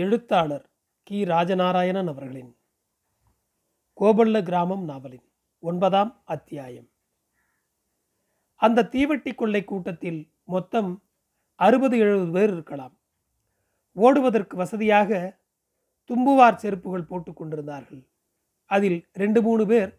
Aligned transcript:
எழுத்தாளர் 0.00 0.64
கி. 1.06 1.18
ராஜநாராயணன் 1.24 2.08
அவர்களின் 2.12 2.50
கோபல்ல 4.00 4.36
கிராமம் 4.48 4.84
நாவலின் 4.84 5.24
ஒன்பதாம் 5.62 6.10
அத்தியாயம். 6.34 6.88
அந்த 8.60 8.86
தீவட்டி 8.94 9.32
கொள்ளை 9.34 9.62
கூட்டத்தில் 9.64 10.20
மொத்தம் 10.54 10.90
அறுபது 11.60 11.96
எழுபது 11.98 12.30
பேர் 12.36 12.52
இருக்கலாம். 12.56 12.94
ஓடுவதற்கு 13.96 14.56
வசதியாக 14.62 15.10
தும்புவார் 16.10 16.60
செருப்புகள் 16.62 17.08
போட்டுக்கொண்டிருந்தார்கள் 17.10 18.02
அதில் 18.70 18.98
ரெண்டு 19.22 19.42
மூணு 19.42 19.66
பேர் 19.66 19.92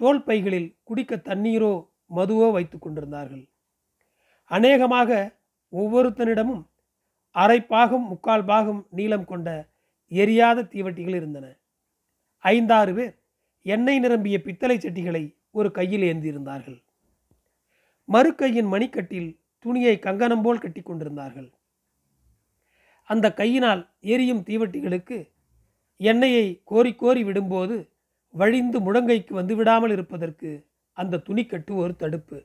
தோல் 0.00 0.24
பைகளில் 0.24 0.68
குடிக்க 0.88 1.16
தண்ணீரோ 1.30 1.72
மதுவோ 2.16 2.48
வைத்துக் 2.56 2.82
கொண்டிருந்தார்கள். 2.82 3.46
அநேகமாக 4.50 5.10
ஒவ்வொருத்தனிடமும் 5.72 6.64
அரை 7.36 7.60
பாகம் 7.60 8.06
முக்கால் 8.06 8.44
பாகம் 8.44 8.86
நீளம் 8.90 9.24
கொண்ட 9.24 9.48
எரியாத 10.10 10.62
தீவட்டிகள் 10.62 11.14
இருந்தன. 11.14 11.46
ஐந்தாறு 12.44 12.92
பேர் 12.94 13.14
எண்ணெய் 13.62 13.98
நிரம்பிய 13.98 14.36
பித்தளை 14.42 14.76
சட்டிகளை 14.78 15.36
ஒரு 15.50 15.70
கையில் 15.70 16.02
ஏந்தியிருந்தார்கள் 16.02 16.78
மறு 18.08 18.34
கையின் 18.34 18.68
மணிக்கட்டில் 18.72 19.30
துணியை 19.58 19.98
கங்கணம் 19.98 20.42
போல் 20.42 20.58
கட்டி 20.58 20.82
கொண்டிருந்தார்கள். 20.82 21.48
அந்த 23.04 23.26
கையினால் 23.32 23.82
எரியும் 24.00 24.42
தீவட்டிகளுக்கு 24.42 25.18
எண்ணெயை 25.96 26.46
கோரி 26.64 26.94
கோரி 26.94 27.24
விடும்போது 27.24 27.76
வழிந்து 28.34 28.78
முழங்கைக்கு 28.80 29.32
வந்து 29.32 29.54
விடாமல் 29.56 29.90
இருப்பதற்கு 29.90 30.50
அந்த 30.92 31.22
துணிக்கட்டு 31.28 31.72
ஒரு 31.74 31.96
தடுப்பு. 31.96 32.38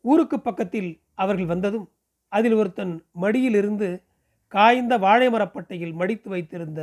ஊருக்கு 0.00 0.40
பக்கத்தில் 0.40 0.90
அவர்கள் 1.14 1.46
வந்ததும் 1.46 1.86
அதில் 2.34 2.52
ஒருத்தன் 2.52 2.94
மடியிலிருந்து 3.12 3.88
காய்ந்த 4.52 4.94
வாழை 4.98 5.28
மரப்பட்டையில் 5.28 5.92
மடித்து 5.92 6.28
வைத்திருந்த 6.30 6.80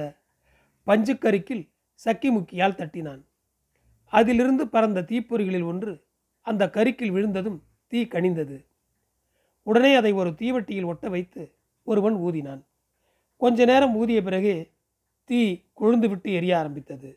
பஞ்சுக்கருக்கில் 0.88 1.64
சக்கி 1.94 2.30
முக்கியால் 2.32 2.80
தட்டினான். 2.80 3.22
அதிலிருந்து 4.14 4.64
பறந்த 4.68 5.06
தீப்பொறிகளில் 5.10 5.66
ஒன்று 5.66 5.94
அந்த 6.48 6.64
கருக்கில் 6.70 7.12
விழுந்ததும் 7.12 7.60
தீ 7.88 8.00
கனிந்தது. 8.04 8.58
உடனே 9.68 9.92
அதை 9.96 10.12
ஒரு 10.12 10.30
தீவட்டியில் 10.30 10.90
ஒட்ட 10.92 11.10
வைத்து 11.10 11.44
ஒருவன் 11.84 12.18
ஊதினான். 12.28 12.62
கொஞ்ச 13.42 13.66
நேரம் 13.66 13.96
ஊதிய 13.96 14.20
பிறகு 14.22 14.54
தீ 15.30 15.40
கொழுந்துவிட்டு 15.82 16.30
எரிய 16.38 16.54
ஆரம்பித்தது. 16.58 17.10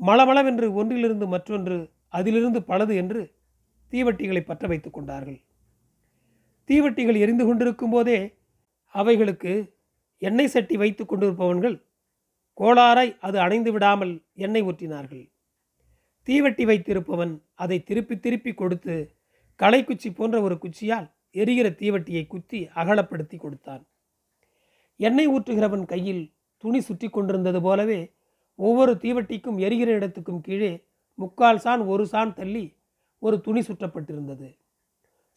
மளமளவென்று 0.00 0.66
ஒன்றிலிருந்து 0.72 1.26
மற்றொன்று 1.26 1.78
அதிலிருந்து 2.08 2.60
பலது 2.62 2.94
என்று 2.96 3.22
தீவட்டிகளை 3.92 4.40
பற்ற 4.40 4.66
வைத்துக் 4.66 4.96
கொண்டார்கள். 4.96 5.38
தீவட்டிகள் 6.68 7.20
எரிந்து 7.24 7.44
கொண்டிருக்கும் 7.46 7.90
போதே 7.90 8.18
அவைகளுக்கு 8.94 9.52
எண்ணெய் 10.22 10.52
சட்டி 10.54 10.76
வைத்து 10.76 11.02
கொண்டிருப்பவன்கள் 11.04 11.76
கோளாராய் 12.58 13.12
அது 13.26 13.36
அணைந்து 13.38 13.70
விடாமல் 13.72 14.14
எண்ணெய் 14.44 14.66
ஊற்றினார்கள். 14.68 15.24
தீவட்டி 16.28 16.64
வைத்திருப்பவன் 16.70 17.34
அதை 17.54 17.78
திருப்பி 17.82 18.14
திருப்பி 18.18 18.52
கொடுத்து 18.54 18.96
களைக்குச்சி 19.60 20.08
போன்ற 20.10 20.36
ஒரு 20.40 20.56
குச்சியால் 20.58 21.06
எரிகிற 21.30 21.68
தீவட்டியை 21.80 22.26
குத்தி 22.26 22.60
அகலப்படுத்தி 22.80 23.36
கொடுத்தான். 23.38 23.82
எண்ணெய் 25.00 25.30
ஊற்றுகிறவன் 25.34 25.84
கையில் 25.84 26.22
துணி 26.64 26.80
சுற்றி 26.80 27.08
கொண்டிருந்தது 27.08 27.60
போலவே 27.60 28.00
ஒவ்வொரு 28.58 28.92
தீவட்டிக்கும் 29.02 29.58
எரிகிற 29.58 29.90
இடத்துக்கும் 29.98 30.40
கீழே 30.40 30.72
முக்கால் 31.18 31.60
சான் 31.64 31.82
ஒரு 31.92 32.04
சான் 32.06 32.34
தள்ளி 32.34 32.64
ஒரு 33.22 33.36
துணி 33.40 33.60
சுற்றப்பட்டிருந்தது. 33.60 34.48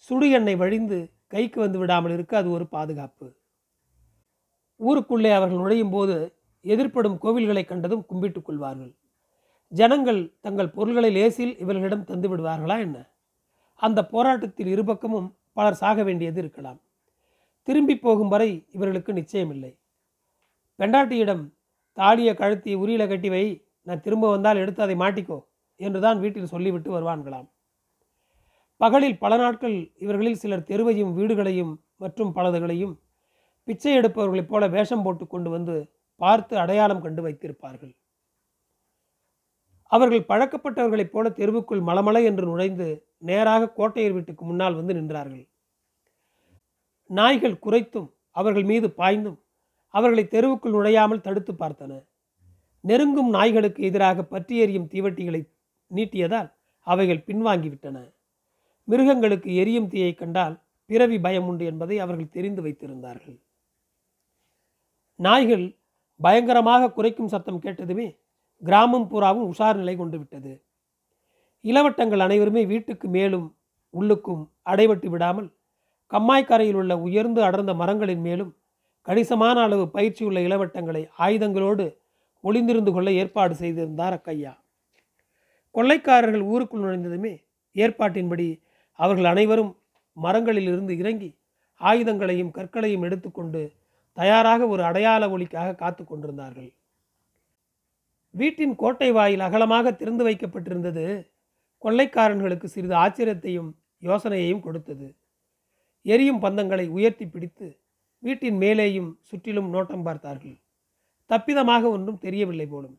சுடு 0.09 0.27
எண்ணெய் 0.29 0.59
வழிந்து 0.61 0.99
கைக்கு 1.33 1.59
வந்து 1.59 1.77
விடாமல் 1.79 2.13
இருக்க 2.13 2.33
அது 2.37 2.49
ஒரு 2.51 2.65
பாதுகாப்பு. 2.67 3.27
ஊருக்குள்ளே 4.79 5.31
அவர்கள் 5.31 5.61
நுழையும் 5.61 5.89
போது 5.89 6.15
எதிர்ப்படும் 6.65 7.17
கோவில்களை 7.23 7.63
கண்டதும் 7.65 8.05
கும்பிட்டுக் 8.09 8.47
கொள்வார்கள். 8.47 8.93
ஜனங்கள் 9.71 10.21
தங்கள் 10.41 10.75
பொருள்களை 10.77 11.09
லேசில் 11.11 11.53
இவர்களிடம் 11.57 12.03
தந்து 12.03 12.27
விடுவார்களா 12.31 12.77
என்ன? 12.79 12.97
அந்த 13.79 13.99
போராட்டத்தில் 14.05 14.67
இருபக்கமும் 14.67 15.29
பலர் 15.53 15.73
சாக 15.73 16.03
வேண்டியது 16.03 16.39
இருக்கலாம். 16.41 16.79
திரும்பி 17.67 17.95
போகும் 17.97 18.31
வரை 18.33 18.49
இவர்களுக்கு 18.71 19.11
நிச்சயமில்லை. 19.13 19.71
பெண்டாட்டியிடம் 20.79 21.43
தாலியை 21.97 22.33
கழுத்தி 22.35 22.71
உரியில 22.75 23.03
கட்டி 23.07 23.29
வை 23.29 23.45
நான் 23.87 24.01
திரும்ப 24.01 24.29
வந்தால் 24.29 24.57
எடுத்து 24.57 24.81
அதை 24.83 24.95
மாட்டிக்கோ 24.95 25.37
என்றுதான் 25.79 26.19
வீட்டில் 26.19 26.53
சொல்லிவிட்டு 26.53 26.89
வருவான்களாம். 26.95 27.47
பகலில் 28.81 29.17
பல 29.17 29.37
நாட்கள் 29.37 29.75
இவர்களில் 29.97 30.41
சிலர் 30.41 30.67
தெருவையும் 30.69 31.15
வீடுகளையும் 31.17 31.73
மற்றும் 31.97 32.35
பலதுகளையும் 32.35 32.93
பிச்சை 33.67 33.91
எடுப்பவர்களைப் 33.99 34.51
போல 34.51 34.67
வேஷம் 34.67 35.03
போட்டு 35.03 35.27
கொண்டு 35.27 35.49
வந்து 35.49 35.75
பார்த்து 36.21 36.57
அடையாளம் 36.57 37.01
கண்டு 37.01 37.21
வைத்திருப்பார்கள். 37.25 37.93
அவர்கள் 39.91 40.27
பழக்கப்பட்டவர்களைப் 40.29 41.13
போல 41.13 41.29
தெருவுக்குள் 41.29 41.81
மலமலை 41.89 42.21
என்று 42.23 42.45
நுழைந்து 42.45 42.87
நேராக 43.29 43.71
கோட்டையர் 43.77 44.13
வீட்டுக்கு 44.13 44.45
முன்னால் 44.45 44.75
வந்து 44.75 44.93
நின்றார்கள். 44.93 45.45
நாய்கள் 47.09 47.61
குறைத்தும் 47.65 48.09
அவர்கள் 48.31 48.63
மீது 48.63 48.87
பாய்ந்தும் 48.97 49.37
அவர்களை 49.93 50.23
தெருவுக்குள் 50.25 50.75
நுழையாமல் 50.75 51.25
தடுத்து 51.27 51.53
பார்த்தன. 51.53 51.93
நெருங்கும் 52.83 53.29
நாய்களுக்கு 53.29 53.83
எதிராக 53.83 54.23
பற்றி 54.23 54.57
எறியும் 54.57 54.89
தீவட்டிகளை 54.93 55.41
நீட்டியதால் 55.91 56.49
அவைகள் 56.87 57.25
பின்வாங்கிவிட்டன. 57.27 57.97
மிருகங்களுக்கு 58.87 59.49
எரியும் 59.53 59.87
தீயை 59.87 60.13
கண்டால் 60.13 60.55
பிறவி 60.89 61.17
பயம் 61.19 61.47
உண்டு 61.47 61.63
என்பதை 61.65 61.97
அவர்கள் 61.99 62.33
தெரிந்து 62.35 62.61
வைத்திருந்தார்கள். 62.61 63.37
நாய்கள் 65.19 65.65
பயங்கரமாக 66.19 66.91
குறைக்கும் 66.91 67.31
சத்தம் 67.33 67.63
கேட்டதுமே 67.65 68.07
கிராமம் 68.61 69.07
பூராவும் 69.07 69.47
உஷார் 69.51 69.79
நிலை 69.81 69.95
கொண்டு 69.95 70.17
விட்டது. 70.17 70.51
இளவட்டங்கள் 71.65 72.19
அனைவருமே 72.19 72.63
வீட்டுக்கு 72.65 73.07
மேலும் 73.07 73.47
உள்ளுக்கும் 73.93 74.43
அடைபட்டு 74.63 75.07
விடாமல் 75.09 75.49
கம்மாய்க்கரையில் 76.11 76.75
உள்ள 76.75 76.93
உயர்ந்து 76.97 77.41
அடர்ந்த 77.43 77.73
மரங்களின் 77.73 78.21
மேலும் 78.21 78.51
கணிசமான 79.07 79.57
அளவு 79.61 79.85
பயிற்சியுள்ள 79.87 80.39
இளவட்டங்களை 80.47 81.03
ஆயுதங்களோடு 81.17 81.85
ஒளிந்திருந்து 82.43 82.91
கொள்ள 82.93 83.09
ஏற்பாடு 83.11 83.53
செய்திருந்தார் 83.55 84.15
அக்கையா 84.17 84.53
கொள்ளைக்காரர்கள் 85.75 86.43
ஊருக்குள் 86.43 86.83
நுழைந்ததுமே 86.83 87.33
ஏற்பாட்டின்படி 87.75 88.47
அவர்கள் 89.01 89.31
அனைவரும் 89.33 89.71
மரங்களிலிருந்து 90.17 90.93
இறங்கி 90.97 91.29
ஆயுதங்களையும் 91.81 92.53
கற்களையும் 92.57 93.05
எடுத்துக்கொண்டு 93.07 93.61
தயாராக 94.17 94.67
ஒரு 94.67 94.81
அடையாள 94.83 95.27
ஒளிக்காக 95.29 95.75
காத்து 95.75 96.03
கொண்டிருந்தார்கள். 96.03 96.71
வீட்டின் 98.33 98.75
கோட்டை 98.75 99.09
வாயில் 99.11 99.45
அகலமாக 99.47 99.91
திறந்து 99.91 100.23
வைக்கப்பட்டிருந்தது 100.27 101.05
கொள்ளைக்காரன்களுக்கு 101.83 102.65
சிறிது 102.65 102.95
ஆச்சரியத்தையும் 103.03 103.69
யோசனையையும் 103.99 104.63
கொடுத்தது. 104.65 105.07
எரியும் 106.05 106.39
பந்தங்களை 106.39 106.85
உயர்த்தி 106.87 107.25
பிடித்து 107.25 107.67
வீட்டின் 108.23 108.57
மேலேயும் 108.61 109.09
சுற்றிலும் 109.29 109.69
நோட்டம் 109.69 110.03
பார்த்தார்கள். 110.03 110.57
தப்பிதமாக 111.29 111.83
ஒன்றும் 111.89 112.19
தெரியவில்லை 112.19 112.67
போலும். 112.67 112.97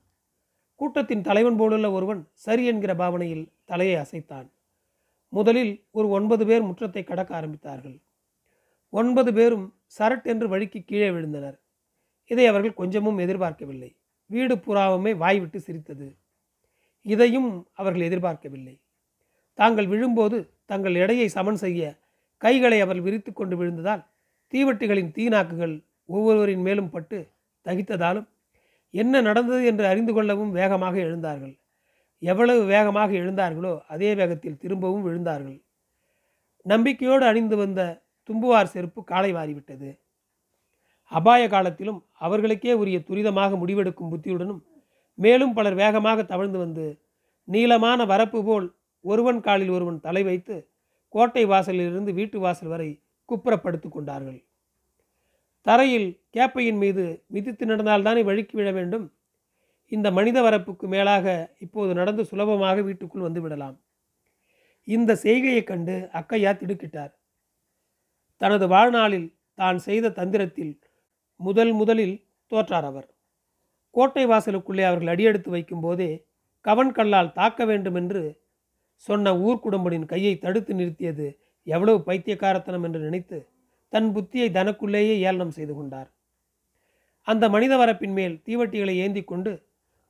கூட்டத்தின் 0.81 1.27
தலைவன் 1.29 1.59
போலுள்ள 1.61 1.87
ஒருவன் 1.91 2.23
சரி 2.45 2.65
என்கிற 2.67 2.93
பாவனையில் 2.95 3.47
தலையை 3.65 3.97
அசைத்தான். 4.03 4.49
முதலில் 5.33 5.87
ஒரு 5.91 6.09
ஒன்பது 6.09 6.47
பேர் 6.47 6.63
முற்றத்தை 6.63 7.05
கடக்க 7.05 7.41
ஆரம்பித்தார்கள். 7.41 8.01
ஒன்பது 8.91 9.33
பேரும் 9.33 9.67
சரட் 9.99 10.27
என்று 10.27 10.49
வழிக்கு 10.49 10.85
கீழே 10.85 11.11
விழுந்தனர். 11.11 11.57
இதை 12.27 12.47
அவர்கள் 12.47 12.75
கொஞ்சமும் 12.75 13.19
எதிர்பார்க்கவில்லை. 13.19 13.97
வீடு 14.27 14.55
புறாவுமே 14.57 15.17
வாய்விட்டு 15.17 15.61
சிரித்தது. 15.61 16.09
இதையும் 17.03 17.69
அவர்கள் 17.73 18.03
எதிர்பார்க்கவில்லை. 18.03 18.81
தாங்கள் 19.55 19.87
விழும்போது 19.87 20.55
தங்கள் 20.65 20.95
எடையை 20.95 21.29
சமன் 21.29 21.55
செய்ய 21.55 22.01
கைகளை 22.37 22.81
அவர் 22.81 23.01
விரித்து 23.01 23.33
கொண்டு 23.33 23.57
விழுந்ததால் 23.57 24.05
தீவட்டிகளின் 24.53 25.11
தீநாக்குகள் 25.13 25.75
ஒவ்வொருவரின் 26.05 26.61
மேலும் 26.61 26.91
பட்டு 26.91 27.19
தகித்ததாலும் 27.67 28.29
என்ன 28.91 29.21
நடந்தது 29.21 29.65
என்று 29.65 29.87
அறிந்து 29.87 30.13
கொள்ளவும் 30.13 30.51
வேகமாக 30.51 30.95
எழுந்தார்கள். 30.97 31.55
எவ்வளவு 32.23 32.63
வேகமாக 32.65 33.11
எழுந்தார்களோ 33.13 33.73
அதே 33.95 34.11
வேகத்தில் 34.15 34.61
திரும்பவும் 34.63 35.07
விழுந்தார்கள். 35.07 35.59
நம்பிக்கையோடு 36.67 37.25
அணிந்து 37.27 37.57
வந்த 37.57 37.81
தும்புவார் 38.29 38.73
செருப்பு 38.75 39.01
காலை 39.05 39.31
வாரிவிட்டது 39.33 39.91
அபாய 41.13 41.43
காலத்திலும் 41.49 41.99
அவர்களுக்கே 42.27 42.73
உரிய 42.73 42.99
துரிதமாக 43.09 43.57
முடிவெடுக்கும் 43.63 44.13
புத்தியுடனும் 44.13 44.61
மேலும் 45.19 45.53
பலர் 45.53 45.75
வேகமாக 45.75 46.23
தவழ்ந்து 46.23 46.59
வந்து 46.59 46.85
நீளமான 47.49 48.05
வரப்பு 48.05 48.41
போல் 48.45 48.69
ஒருவன் 49.05 49.41
காலில் 49.41 49.73
ஒருவன் 49.77 49.99
தலை 50.01 50.23
வைத்து 50.23 50.57
கோட்டை 51.15 51.45
வாசலிலிருந்து 51.45 52.13
வீட்டு 52.19 52.39
வாசல் 52.39 52.69
வரை 52.69 52.91
குப்புறப்படுத்து 53.29 53.89
கொண்டார்கள். 53.89 54.41
தரையில் 55.67 56.09
கேப்பையின் 56.35 56.79
மீது 56.85 57.05
மிதித்து 57.27 57.65
நடந்தால்தானே 57.67 58.23
வழுக்கி 58.25 58.55
விழ 58.57 58.69
வேண்டும்? 58.73 59.05
இந்த 59.93 60.11
மனித 60.11 60.39
வரப்புக்கு 60.43 60.87
மேலாக 60.89 61.27
இப்போது 61.59 61.95
நடந்து 61.95 62.25
சுலபமாக 62.25 62.83
வீட்டுக்குள் 62.83 63.21
வந்து 63.21 63.41
விடலாம். 63.41 63.77
இந்த 64.89 65.15
செய்கையைக் 65.15 65.67
கண்டு 65.67 65.95
அக்கையா 66.13 66.53
திடுக்கிட்டார். 66.53 67.13
தனது 68.41 68.67
வாழ்நாளில் 68.69 69.29
தான் 69.55 69.79
செய்த 69.79 70.11
தந்திரத்தில் 70.11 70.73
முதல் 71.41 71.73
முதலில் 71.73 72.17
தோற்றார் 72.53 72.85
அவர். 72.85 73.09
கோட்டை 73.91 74.25
வாசலுக்குள்ளே 74.27 74.85
அவர்கள் 74.85 75.13
அடியெடுத்து 75.15 75.51
வைக்கும்போதே 75.51 76.11
கவன் 76.61 76.93
கல்லால் 76.93 77.33
தாக்க 77.33 77.65
வேண்டும் 77.65 77.95
என்று 77.95 78.23
சொன்ன 78.97 79.35
ஊர்க்குடம்பனின் 79.39 80.07
கையை 80.07 80.35
தடுத்து 80.39 80.73
நிறுத்தியது 80.75 81.27
எவ்வளவு 81.67 81.99
பைத்தியக்காரத்தனம் 82.05 82.83
என்று 82.83 83.01
நினைத்து 83.01 83.39
தன் 83.93 84.09
புத்தியை 84.15 84.49
தனக்குள்ளேயே 84.51 85.15
ஏளனம் 85.21 85.51
செய்து 85.51 85.75
கொண்டார். 85.75 86.09
அந்த 87.27 87.45
மனித 87.49 87.73
வரப்பின் 87.77 88.13
மேல் 88.13 88.43
தீவட்டிகளை 88.47 88.95
ஏந்தி 88.97 89.23
கொண்டு 89.25 89.53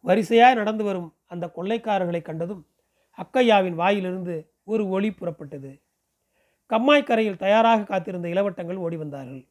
வரிசையாய் 0.04 0.54
நடந்து 0.54 0.84
வரும் 0.84 1.14
அந்த 1.26 1.52
கொள்ளைக்காரர்களை 1.56 2.22
கண்டதும் 2.22 2.66
அக்கையாவின் 3.18 3.74
வாயிலிருந்து 3.74 4.54
ஒரு 4.64 4.88
ஒளி 4.88 5.10
புறப்பட்டது. 5.10 5.80
கம்மாய்க்கரையில் 6.70 7.36
தயாராக 7.36 7.82
காத்திருந்த 7.82 8.28
இளவட்டங்கள் 8.28 8.76
ஓடி 8.76 8.96
வந்தார்கள். 8.96 9.48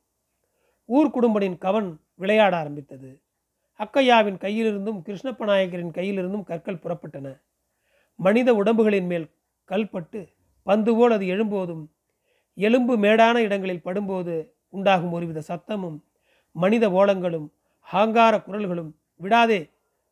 ஊர் 0.86 1.10
குடும்பனின் 1.10 1.58
கவன் 1.58 2.00
விளையாட 2.16 2.58
ஆரம்பித்தது. 2.58 3.22
அக்கையாவின் 3.78 4.38
கையிலிருந்தும் 4.38 5.02
கிருஷ்ணப்ப 5.02 5.46
நாயகரின் 5.46 5.92
கையிலிருந்தும் 5.92 6.44
கற்கள் 6.44 6.80
புறப்பட்டன. 6.80 7.42
மனித 8.16 8.54
உடம்புகளின் 8.54 9.06
மேல் 9.06 9.32
கல்பட்டு 9.70 10.28
பந்து 10.64 10.96
போல் 10.96 11.12
அது 11.12 11.26
எழும்போதும் 11.26 11.90
எலும்பு 12.54 12.98
மேடான 12.98 13.42
இடங்களில் 13.42 13.86
படும்போது 13.86 14.52
உண்டாகும் 14.70 15.12
ஒருவித 15.12 15.44
சத்தமும் 15.48 16.04
மனித 16.52 16.90
ஓலங்களும் 16.90 17.48
ஆங்கார 17.82 18.38
குரல்களும் 18.38 18.92
விடாதே 19.16 19.71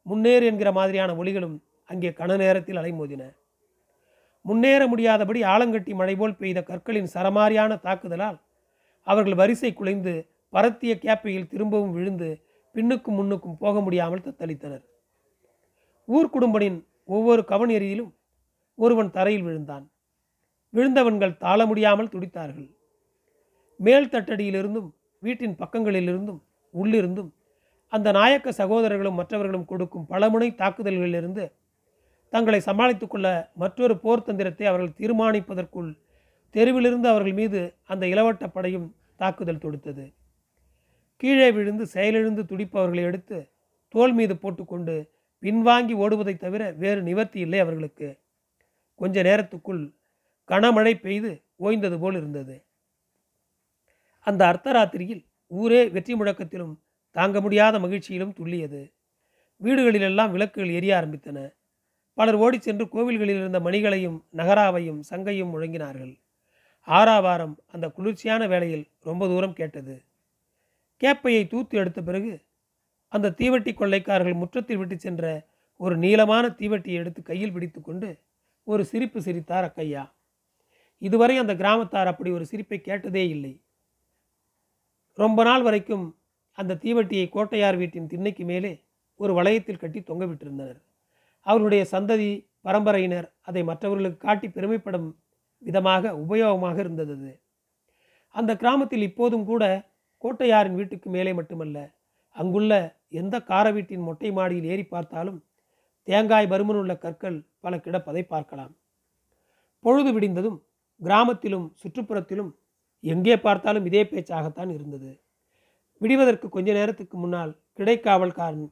முன்னேறு 0.09 0.45
என்கிற 0.45 0.69
மாதிரியான 0.71 1.11
ஒளிகளும் 1.21 1.57
அங்கே 1.89 2.09
கன 2.19 2.35
நேரத்தில் 2.37 2.79
அலைமோதின. 2.81 3.23
முன்னேற 4.45 4.81
முடியாதபடி 4.87 5.39
ஆலங்கட்டி 5.53 5.93
மழை 5.93 6.15
போல் 6.15 6.39
பெய்த 6.41 6.59
கற்களின் 6.63 7.09
சரமாரியான 7.13 7.71
தாக்குதலால் 7.85 8.37
அவர்கள் 9.07 9.39
வரிசை 9.41 9.71
குலைந்து 9.73 10.13
பரத்திய 10.53 10.93
கேப்பையில் 11.03 11.49
திரும்பவும் 11.51 11.91
விழுந்து 11.91 12.29
பின்னுக்கும் 12.75 13.17
முன்னுக்கும் 13.19 13.59
போக 13.59 13.75
முடியாமல் 13.81 14.25
தத்தளித்தனர். 14.25 14.83
ஊர்க்குடும்பனின் 16.07 16.77
ஒவ்வொரு 17.15 17.41
கவன் 17.51 17.71
எரியிலும் 17.77 18.11
ஒருவன் 18.77 19.11
தரையில் 19.11 19.45
விழுந்தான். 19.47 19.85
விழுந்தவன்கள் 20.73 21.39
தாள 21.43 21.59
முடியாமல் 21.65 22.11
துடித்தார்கள். 22.13 22.69
மேல் 23.79 24.11
தட்டடியிலிருந்தும் 24.13 24.89
வீட்டின் 25.23 25.55
பக்கங்களிலிருந்தும் 25.55 26.41
உள்ளிருந்தும் 26.73 27.29
அந்த 27.93 28.11
நாயக்க 28.11 28.49
சகோதரர்களும் 28.51 29.17
மற்றவர்களும் 29.19 29.65
கொடுக்கும் 29.65 30.07
பலமுனை 30.09 30.49
தாக்குதல்களிலிருந்து 30.55 31.45
தங்களை 32.33 32.59
சமாளித்துக்கொள்ள 32.65 33.27
மற்றொரு 33.53 33.93
போர் 33.99 34.23
தந்திரத்தை 34.23 34.65
அவர்கள் 34.67 34.97
தீர்மானிப்பதற்குள் 34.99 35.89
தெருவிலிருந்து 36.55 37.07
அவர்கள் 37.09 37.33
மீது 37.33 37.59
அந்த 37.83 38.03
இளவட்ட 38.05 38.45
படையும் 38.47 38.87
தாக்குதல் 39.15 39.63
தொடுத்தது. 39.63 40.05
கீழே 41.17 41.47
விழுந்து 41.51 41.85
செயலிழந்து 41.87 42.43
துடிப்பவர்களை 42.43 43.03
எடுத்து 43.03 43.37
தோல் 43.93 44.13
மீது 44.13 44.33
போட்டுக்கொண்டு 44.37 44.95
பின்வாங்கி 45.43 45.93
ஓடுவதை 45.93 46.37
தவிர 46.37 46.71
வேறு 46.71 47.01
நிவர்த்தி 47.01 47.39
இல்லை 47.39 47.59
அவர்களுக்கு. 47.59 48.09
கொஞ்ச 48.95 49.21
நேரத்துக்குள் 49.21 49.81
கனமழை 50.49 50.93
பெய்து 50.95 51.31
ஓய்ந்தது 51.59 51.97
போல் 51.99 52.15
இருந்தது. 52.15 52.55
அந்த 54.27 54.41
அர்த்தராத்திரியில் 54.51 55.23
ஊரே 55.51 55.81
வெற்றி 55.89 56.13
முழக்கத்திலும் 56.15 56.73
தாங்க 57.19 57.41
முடியாத 57.41 57.79
மகிழ்ச்சியிலும் 57.79 58.33
துள்ளியது. 58.33 58.93
வீடுகளிலெல்லாம் 59.61 60.31
விளக்குகள் 60.31 60.69
எரிய 60.69 60.95
ஆரம்பித்தன. 60.95 61.53
பலர் 62.13 62.35
ஓடிச் 62.35 62.61
சென்று 62.61 62.85
கோவில்களில் 62.85 63.39
இருந்த 63.41 63.59
மணிகளையும் 63.59 64.25
நகராவையும் 64.37 64.99
சங்கையும் 64.99 65.51
முழங்கினார்கள். 65.55 66.19
ஆறாவாரம் 66.81 67.59
அந்த 67.71 67.89
குளிர்ச்சியான 67.89 68.47
வேளையில் 68.47 68.89
ரொம்ப 68.99 69.27
தூரம் 69.27 69.53
கேட்டது. 69.53 70.03
கேப்பையை 71.03 71.43
தூத்து 71.47 71.69
எடுத்த 71.69 72.01
பிறகு 72.01 72.39
அந்த 73.07 73.33
தீவட்டி 73.37 73.73
கொள்ளைக்காரர்கள் 73.73 74.33
முற்றத்தில் 74.33 74.77
விட்டு 74.77 74.99
சென்ற 74.99 75.47
ஒரு 75.77 75.97
நீளமான 75.97 76.47
தீவட்டியை 76.47 76.93
எடுத்து 76.93 77.21
கையில் 77.21 77.51
பிடித்து 77.51 77.81
கொண்டு 77.81 78.17
ஒரு 78.63 78.85
சிரிப்பு 78.85 79.21
சிரித்தார் 79.21 79.73
அக்கையா. 79.73 80.11
இதுவரை 80.97 81.37
அந்த 81.37 81.55
கிராமத்தார் 81.55 82.07
அப்படி 82.07 82.31
ஒரு 82.31 82.45
சிரிப்பை 82.45 82.81
கேட்டதே 82.81 83.29
இல்லை. 83.29 83.61
ரொம்ப 85.13 85.43
நாள் 85.43 85.61
வரைக்கும் 85.61 86.18
அந்த 86.59 86.77
தீவட்டியை 86.83 87.29
கோட்டையார் 87.29 87.77
வீட்டின் 87.77 88.07
திண்ணைக்கு 88.07 88.45
மேலே 88.45 88.71
ஒரு 89.15 89.33
வளையத்தில் 89.33 89.81
கட்டி 89.81 89.99
தொங்கவிட்டிருந்தனர் 89.99 90.79
அவருடைய 91.45 91.45
அவர்களுடைய 91.45 91.83
சந்ததி 91.93 92.29
பரம்பரையினர் 92.63 93.27
அதை 93.41 93.63
மற்றவர்களுக்கு 93.63 94.17
காட்டி 94.17 94.47
பெருமைப்படும் 94.47 95.07
விதமாக 95.57 96.11
உபயோகமாக 96.15 96.77
இருந்தது 96.79 97.13
அது. 97.13 97.31
அந்த 98.35 98.55
கிராமத்தில் 98.55 99.01
இப்போதும் 99.01 99.45
கூட 99.45 99.63
கோட்டையாரின் 100.23 100.75
வீட்டுக்கு 100.75 101.09
மேலே 101.09 101.33
மட்டுமல்ல 101.33 101.77
அங்குள்ள 102.35 102.73
எந்த 103.07 103.35
கார 103.41 103.71
வீட்டின் 103.71 104.01
மொட்டை 104.01 104.31
மாடியில் 104.31 104.63
ஏறி 104.63 104.83
பார்த்தாலும் 104.83 105.39
தேங்காய் 106.07 106.47
பருமனுள்ள 106.47 106.93
கற்கள் 106.97 107.45
பல 107.59 107.77
கிடப்பதை 107.77 108.21
பார்க்கலாம். 108.21 108.73
பொழுது 109.85 110.11
விடிந்ததும் 110.13 110.59
கிராமத்திலும் 111.01 111.67
சுற்றுப்புறத்திலும் 111.83 112.51
எங்கே 113.03 113.37
பார்த்தாலும் 113.37 113.85
இதே 113.85 114.03
பேச்சாகத்தான் 114.03 114.71
இருந்தது. 114.77 115.11
விடிவதற்கு 116.01 116.49
கொஞ்ச 116.49 116.73
நேரத்துக்கு 116.73 117.17
முன்னால் 117.17 117.51
கிடைக்காவல்காரன் 117.77 118.67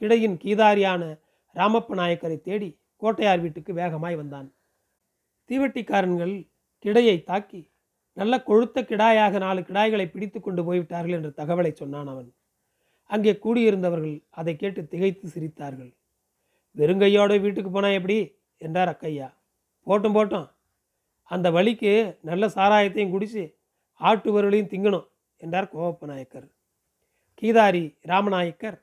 கிடையின் 0.00 0.36
கீதாரியான 0.44 1.02
ராமப்ப 1.56 1.94
நாயக்கரை 1.94 2.40
தேடி 2.40 2.68
கோட்டையார் 2.96 3.40
வீட்டுக்கு 3.40 3.72
வேகமாய் 3.72 4.16
வந்தான். 4.16 4.54
தீவட்டிக்காரன்கள் 5.50 6.34
கிடையை 6.84 7.22
தாக்கி 7.22 7.60
நல்ல 8.12 8.42
கொழுத்த 8.46 8.78
கிடாயாக 8.82 9.38
நாலு 9.38 9.60
கிடாய்களை 9.60 10.06
பிடித்து 10.10 10.40
கொண்டு 10.40 10.64
போய்விட்டார்கள் 10.64 11.16
என்ற 11.16 11.28
தகவலை 11.28 11.72
சொன்னான் 11.72 12.06
அவன். 12.06 12.28
அங்கே 13.10 13.32
கூடியிருந்தவர்கள் 13.32 14.16
அதை 14.30 14.56
கேட்டு 14.56 14.86
திகைத்து 14.86 15.26
சிரித்தார்கள். 15.28 15.92
வெறுங்கையோட 16.76 17.40
வீட்டுக்கு 17.40 17.70
போனா 17.70 17.88
எப்படி? 17.88 18.18
என்றார் 18.56 18.88
அக்கையா. 18.88 19.28
போட்டும் 19.86 20.16
போட்டோம். 20.16 20.48
அந்த 21.22 21.50
வழிக்கு 21.50 22.18
நல்ல 22.20 22.46
சாராயத்தையும் 22.46 23.14
குடிச்சு 23.14 23.44
ஆட்டு 24.00 24.28
வருளையும் 24.34 24.70
திங்கணும் 24.72 25.06
என்றார் 25.36 25.72
கோவப்ப 25.72 26.06
நாயக்கர். 26.06 26.48
கீதாரி 27.42 27.84
ராமநாயக்கர் 28.10 28.78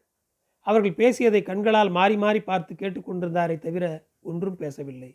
அவர்கள் 0.68 1.00
பேசியதை 1.00 1.42
கண்களால் 1.44 1.92
மாறி 1.98 2.16
மாறி 2.18 2.40
பார்த்து 2.42 2.74
கேட்டுக்கொண்டிருந்தாரே 2.82 3.56
தவிர 3.66 3.86
ஒன்றும் 4.22 4.60
பேசவில்லை. 4.62 5.10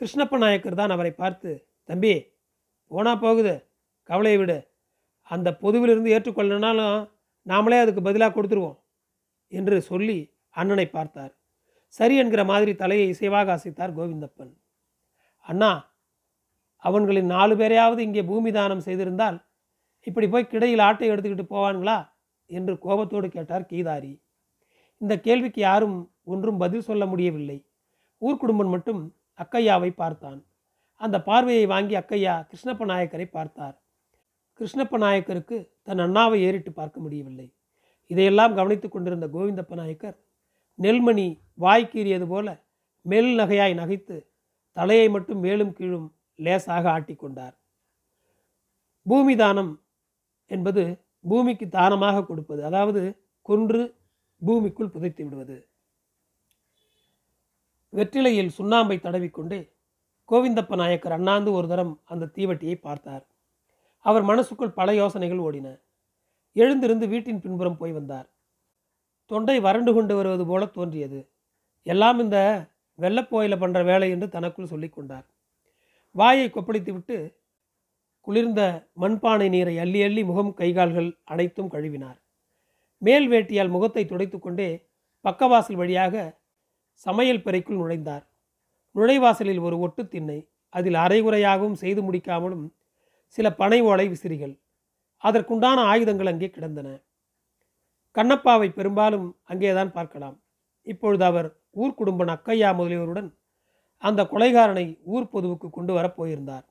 கிருஷ்ணப்ப 0.00 0.38
நாயக்கர் 0.38 0.78
தான் 0.80 0.94
அவரை 0.94 1.12
பார்த்து 1.12 1.50
தம்பி 1.88 2.14
போனா 2.90 3.12
போகுது 3.24 3.54
கவலையை 4.08 4.38
விடு. 4.40 4.58
அந்த 5.30 5.48
பொதுவிலிருந்து 5.62 6.12
ஏற்றுக்கொள்ளனாலும் 6.16 6.98
நாமளே 7.46 7.78
அதுக்கு 7.82 8.02
பதிலாக 8.08 8.34
கொடுத்துருவோம் 8.34 8.78
என்று 9.52 9.76
சொல்லி 9.82 10.18
அண்ணனை 10.54 10.86
பார்த்தார். 10.88 11.32
சரி 11.94 12.14
என்கிற 12.22 12.42
மாதிரி 12.44 12.72
தலையை 12.82 13.06
இசைவாக 13.10 13.54
அசைத்தார் 13.56 13.96
கோவிந்தப்பன். 13.98 14.52
அண்ணா 15.46 15.72
அவன்களின் 16.84 17.32
நாலு 17.36 17.54
பேரையாவது 17.60 18.00
இங்கே 18.08 18.22
பூமி 18.30 18.50
தானம் 18.50 18.84
செய்திருந்தால் 18.86 19.38
இப்படி 20.06 20.26
போய் 20.28 20.52
கிடையில் 20.52 20.84
ஆட்டை 20.88 21.08
எடுத்துக்கிட்டு 21.12 21.52
போவான்களா 21.52 21.98
என்று 22.46 22.78
கோபத்தோடு 22.78 23.28
கேட்டார் 23.28 23.70
கீதாரி. 23.70 24.22
இந்த 25.00 25.20
கேள்விக்கு 25.20 25.60
யாரும் 25.60 26.12
ஒன்றும் 26.24 26.56
பதில் 26.56 26.80
சொல்ல 26.80 27.06
முடியவில்லை. 27.06 27.66
ஊர்க்குடும்பன் 28.22 28.68
மட்டும் 28.68 29.16
அக்கையாவை 29.38 29.90
பார்த்தான். 29.94 30.46
அந்த 31.00 31.22
பார்வையை 31.22 31.66
வாங்கி 31.66 31.94
அக்கையா 31.96 32.34
கிருஷ்ணப்ப 32.50 32.84
நாயக்கரை 32.86 33.24
பார்த்தார். 33.24 33.82
கிருஷ்ணப்ப 34.60 34.98
நாயக்கருக்கு 34.98 35.72
தன் 35.82 35.98
அண்ணாவை 35.98 36.38
ஏறிட்டு 36.40 36.72
பார்க்க 36.72 37.00
முடியவில்லை. 37.00 37.54
இதையெல்லாம் 38.06 38.54
கவனித்துக் 38.54 38.92
கொண்டிருந்த 38.92 39.26
கோவிந்தப்ப 39.26 39.74
நாயக்கர் 39.74 40.16
நெல்மணி 40.78 41.40
வாய் 41.54 41.90
கீறியது 41.92 42.26
போல 42.26 42.64
மெல் 43.02 43.32
நகையாய் 43.38 43.74
நகைத்து 43.74 44.16
தலையை 44.72 45.08
மட்டும் 45.08 45.38
மேலும் 45.38 45.72
கீழும் 45.72 46.08
லேசாக 46.34 46.98
ஆட்டிக்கொண்டார் 46.98 47.54
பூமிதானம் 49.06 49.72
என்பது 50.50 50.82
பூமிக்கு 51.28 51.68
தானமாக 51.68 52.24
கொடுப்பது. 52.24 52.64
அதாவது 52.64 53.02
கொன்று 53.42 53.82
பூமிக்குள் 54.42 54.92
புதைத்து 54.94 55.22
விடுவது. 55.24 55.56
வெற்றிலையில் 57.92 58.54
சுண்ணாம்பை 58.58 58.96
தடவிக்கொண்டே 59.00 59.60
கோவிந்தப்ப 60.28 60.76
நாயக்கர் 60.76 61.12
அண்ணாந்து 61.12 61.50
ஒரு 61.52 61.66
தரம் 61.68 61.92
அந்த 62.04 62.30
தீவட்டியை 62.36 62.74
பார்த்தார். 62.74 63.24
அவர் 64.04 64.22
மனசுக்குள் 64.22 64.76
பல 64.78 64.88
யோசனைகள் 64.94 65.38
ஓடின. 65.38 65.68
எழுந்திருந்து 66.52 67.06
வீட்டின் 67.08 67.40
பின்புறம் 67.40 67.76
போய் 67.76 67.92
வந்தார். 67.92 68.28
தொண்டை 69.30 69.56
வறண்டு 69.60 69.90
கொண்டு 69.94 70.14
வருவது 70.16 70.44
போல 70.46 70.66
தோன்றியது. 70.66 71.20
எல்லாம் 71.86 72.18
இந்த 72.18 72.38
வெள்ளப்போயில 72.98 73.54
பண்ணுற 73.62 73.80
வேலை 73.84 74.10
என்று 74.10 74.28
தனக்குள் 74.28 74.70
சொல்லி 74.72 74.88
கொண்டார். 74.88 75.26
வாயை 76.14 76.46
கொப்பளித்து 76.50 76.92
விட்டு 76.92 77.16
குளிர்ந்த 78.26 78.62
மண்பானை 79.02 79.48
நீரை 79.48 79.74
அள்ளி 79.78 80.00
அள்ளி 80.02 80.22
முகம் 80.24 80.52
கைகால்கள் 80.60 81.10
அனைத்தும் 81.24 81.70
கழுவினார். 81.74 82.18
மேல் 83.02 83.26
வேட்டியால் 83.28 83.70
முகத்தை 83.74 84.02
துடைத்து 84.04 84.38
கொண்டே 84.38 84.68
பக்கவாசல் 85.24 85.78
வழியாக 85.80 86.14
சமையல் 87.06 87.42
பெறைக்குள் 87.42 87.80
நுழைந்தார். 87.80 88.24
நுழைவாசலில் 88.94 89.60
ஒரு 89.66 89.76
ஒட்டு 89.78 90.02
திண்ணை 90.08 90.38
அதில் 90.68 90.98
அரைகுறையாகவும் 91.04 91.80
செய்து 91.82 92.00
முடிக்காமலும் 92.02 92.66
சில 93.38 93.46
பனை 93.54 93.80
ஓலை 93.90 94.06
விசிறிகள் 94.08 94.54
அதற்குண்டான 95.24 95.78
ஆயுதங்கள் 95.92 96.30
அங்கே 96.32 96.48
கிடந்தன. 96.50 96.88
கண்ணப்பாவை 98.16 98.68
பெரும்பாலும் 98.74 99.26
அங்கேதான் 99.44 99.92
பார்க்கலாம். 99.92 100.36
இப்பொழுது 100.86 101.24
அவர் 101.24 101.48
ஊர்குடும்பன் 101.76 102.32
அக்கையா 102.36 102.70
முதலியோருடன் 102.78 103.30
அந்த 104.02 104.22
கொலைகாரனை 104.32 104.86
ஊர் 105.14 105.32
பொதுவுக்கு 105.34 105.68
கொண்டு 105.70 105.92
வரப் 105.92 106.16
போயிருந்தார். 106.16 106.66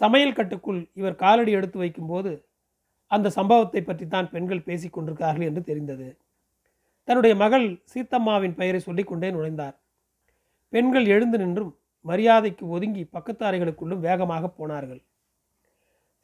சமையல் 0.00 0.36
கட்டுக்குள் 0.38 0.80
இவர் 0.92 1.20
காலடி 1.22 1.52
எடுத்து 1.52 1.78
வைக்கும்போது 1.78 2.32
அந்த 3.10 3.30
சம்பவத்தை 3.30 3.80
பற்றி 3.82 4.06
தான் 4.06 4.30
பெண்கள் 4.30 4.66
பேசிக் 4.68 4.92
கொண்டிருக்கிறார்கள் 4.92 5.48
என்று 5.48 5.62
தெரிந்தது. 5.64 6.08
தன்னுடைய 7.08 7.34
மகள் 7.36 7.66
சீத்தம்மாவின் 7.92 8.56
பெயரை 8.60 8.80
சொல்லிக்கொண்டே 8.80 9.28
நுழைந்தார். 9.30 9.76
பெண்கள் 10.72 11.06
எழுந்து 11.06 11.38
நின்றும் 11.38 11.72
மரியாதைக்கு 12.04 12.64
ஒதுங்கி 12.68 13.02
பக்கத்து 13.04 13.42
அறைகளுக்குள்ளும் 13.48 14.04
வேகமாக 14.06 14.48
போனார்கள். 14.48 15.02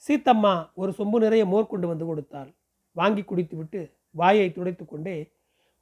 சீத்தம்மா 0.05 0.55
ஒரு 0.75 0.91
சொம்பு 0.99 1.19
நிறைய 1.19 1.45
மோர் 1.47 1.71
கொண்டு 1.73 1.87
வந்து 1.89 2.05
கொடுத்தாள். 2.07 2.51
வாங்கி 2.97 3.23
குடித்துவிட்டு 3.23 3.81
வாயை 4.11 4.49
துடைத்து 4.53 4.85
கொண்டே 4.85 5.17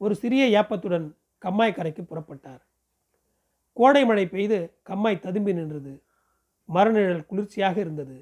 ஒரு 0.00 0.14
சிறிய 0.14 0.44
ஏப்பத்துடன் 0.60 1.06
கம்மாய் 1.44 1.76
கரைக்கு 1.76 2.02
புறப்பட்டார். 2.02 2.62
கோடை 3.76 4.02
மழை 4.04 4.26
பெய்து 4.26 4.58
கம்மாய் 4.82 5.24
ததும்பி 5.24 5.52
நின்றது. 5.58 5.92
மரநிழல் 6.74 7.26
குளிர்ச்சியாக 7.26 7.80
இருந்தது. 7.80 8.16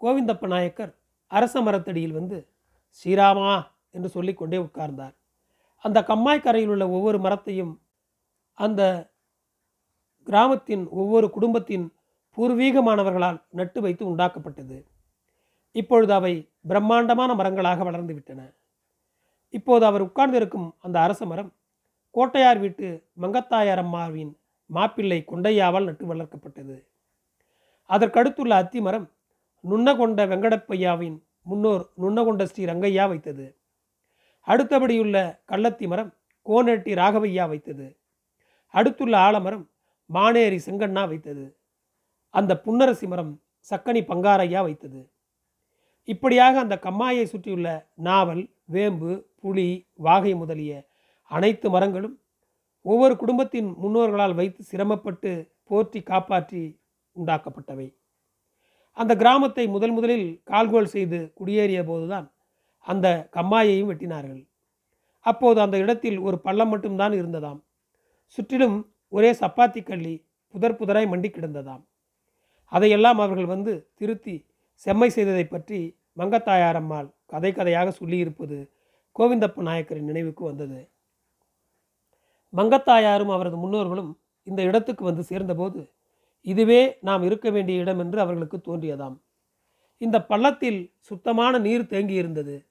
கோவிந்தப்ப 0.00 0.46
நாயக்கர் 0.46 0.92
அரச 1.26 1.60
மரத்தடியில் 1.60 2.12
வந்து 2.12 2.48
ஸ்ரீராமா 2.98 3.66
என்று 3.90 4.08
சொல்லிக்கொண்டே 4.08 4.58
உட்கார்ந்தார். 4.58 5.14
அந்த 5.84 6.02
கம்மாய் 6.02 6.40
கரையில் 6.40 6.68
உள்ள 6.68 6.88
ஒவ்வொரு 6.88 7.18
மரத்தையும் 7.18 7.80
அந்த 8.54 9.12
கிராமத்தின் 10.22 10.88
ஒவ்வொரு 10.88 11.30
குடும்பத்தின் 11.30 11.86
பூர்வீகமானவர்களால் 12.36 13.42
நட்டு 13.50 13.80
வைத்து 13.80 14.16
உண்டாக்கப்பட்டது. 14.16 14.84
இப்பொழுது 15.72 16.12
அவை 16.12 16.50
பிரம்மாண்டமான 16.68 17.34
மரங்களாக 17.34 17.84
வளர்ந்து 17.84 18.14
விட்டன. 18.14 18.40
இப்போது 19.48 19.84
அவர் 19.84 20.02
உட்கார்ந்திருக்கும் 20.02 20.74
அந்த 20.78 21.00
அரச 21.00 21.26
மரம் 21.26 21.50
கோட்டையார் 22.10 22.58
வீட்டு 22.58 22.86
மங்கத்தாயாரம்மாவின் 23.20 24.32
மாப்பிள்ளை 24.66 25.24
கொண்டையாவால் 25.26 25.84
நட்டு 25.84 26.14
வளர்க்கப்பட்டது. 26.14 26.76
அதற்கடுத்துள்ள 27.90 28.52
அத்திமரம் 28.62 29.06
நுண்ணகொண்ட 29.64 30.26
வெங்கடப்பையாவின் 30.26 31.22
முன்னோர் 31.42 31.90
நுண்ணகொண்ட 32.02 32.42
ஸ்ரீ 32.44 32.64
ரங்கையா 32.64 33.08
வைத்தது. 33.08 33.56
அடுத்தபடியுள்ள 34.46 35.42
கள்ளத்தி 35.48 35.86
மரம் 35.88 36.14
கோனெட்டி 36.46 36.94
ராகவையா 36.94 37.48
வைத்தது. 37.48 37.96
அடுத்துள்ள 38.66 39.18
ஆலமரம் 39.18 39.70
மானேரி 40.10 40.58
செங்கண்ணா 40.66 41.08
வைத்தது. 41.08 41.56
அந்த 42.30 42.60
புன்னரசி 42.64 43.06
மரம் 43.08 43.42
சக்கனி 43.70 44.02
பங்காரையா 44.04 44.62
வைத்தது. 44.62 45.10
இப்படியாக 46.04 46.60
அந்த 46.60 46.78
கம்மாயை 46.82 47.24
சுற்றியுள்ள 47.24 47.90
நாவல் 47.94 48.50
வேம்பு 48.64 49.30
புலி 49.40 49.86
வாகை 49.94 50.34
முதலிய 50.34 50.88
அனைத்து 51.24 51.70
மரங்களும் 51.70 52.16
ஒவ்வொரு 52.82 53.16
குடும்பத்தின் 53.16 53.76
முன்னோர்களால் 53.82 54.34
வைத்து 54.34 54.62
சிரமப்பட்டு 54.62 55.32
போற்றி 55.64 56.00
காப்பாற்றி 56.02 56.79
உண்டாக்கப்பட்டவை. 57.16 57.88
அந்த 58.96 59.12
கிராமத்தை 59.16 59.64
முதல் 59.68 59.90
முதலில் 59.90 60.28
கால்கோல் 60.44 60.92
செய்து 60.94 61.18
குடியேறிய 61.38 61.80
போதுதான் 61.84 62.26
அந்த 62.86 63.06
கம்மாயையும் 63.32 63.90
வெட்டினார்கள். 63.90 64.42
அப்போது 65.26 65.58
அந்த 65.60 65.76
இடத்தில் 65.78 66.18
ஒரு 66.18 66.36
பள்ளம் 66.38 66.68
மட்டும்தான் 66.68 67.12
இருந்ததாம். 67.12 67.60
சுற்றிலும் 68.38 68.78
ஒரே 69.08 69.30
சப்பாத்தி 69.32 69.80
கள்ளி 69.82 70.14
புதர் 70.54 70.78
புதராய் 70.78 71.08
மண்டி 71.12 71.28
கிடந்ததாம். 71.30 71.82
அதையெல்லாம் 72.72 73.18
அவர்கள் 73.18 73.48
வந்து 73.54 73.72
திருத்தி 73.94 74.36
செம்மை 74.86 75.08
செய்ததை 75.10 75.44
பற்றி 75.44 75.80
மங்கத்தாயாரம்மாள் 76.18 77.08
கதை 77.26 77.50
கதையாக 77.52 77.88
சொல்லியிருப்பது 77.90 78.58
கோவிந்தப்ப 79.16 79.62
நாயக்கரின் 79.62 80.08
நினைவுக்கு 80.10 80.42
வந்தது. 80.44 80.80
மங்கத்தாயாரும் 82.52 83.32
அவரது 83.34 83.56
முன்னோர்களும் 83.56 84.12
இந்த 84.46 84.60
இடத்துக்கு 84.62 85.04
வந்து 85.04 85.22
சேர்ந்தபோது 85.22 85.80
இதுவே 86.40 86.96
நாம் 87.00 87.22
இருக்க 87.22 87.50
வேண்டிய 87.50 87.80
இடம் 87.80 87.98
என்று 87.98 88.20
அவர்களுக்கு 88.20 88.56
தோன்றியதாம். 88.56 89.20
இந்த 89.98 90.24
பள்ளத்தில் 90.24 90.94
சுத்தமான 91.00 91.58
நீர் 91.58 91.82
தேங்கியிருந்தது 91.82 92.66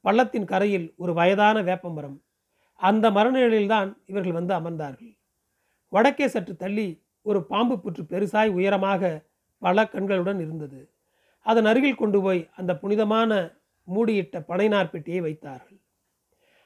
பள்ளத்தின் 0.00 0.44
கரையில் 0.44 0.94
ஒரு 0.96 1.14
வயதான 1.14 1.62
வேப்பமரம். 1.62 2.22
அந்த 2.74 3.10
மரநிழலில்தான் 3.10 3.96
இவர்கள் 4.06 4.32
வந்து 4.32 4.54
அமர்ந்தார்கள். 4.54 5.16
வடக்கே 5.88 6.28
சற்று 6.28 6.56
தள்ளி 6.56 7.02
ஒரு 7.22 7.44
பாம்பு 7.44 7.74
புற்று 7.74 8.02
பெருசாய் 8.02 8.48
உயரமாக 8.48 9.24
பல 9.58 9.84
கண்களுடன் 9.84 10.40
இருந்தது. 10.40 10.90
அதன் 11.40 11.64
அருகில் 11.64 11.94
கொண்டு 11.94 12.22
போய் 12.22 12.48
அந்த 12.56 12.76
புனிதமான 12.76 13.60
மூடியிட்ட 13.94 14.36
பனைநார் 14.48 14.90
பெட்டியை 14.90 15.20
வைத்தார்கள். 15.20 15.80